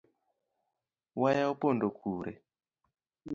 Waya 1.21 1.43
opondo 1.53 1.87
kure? 1.97 2.33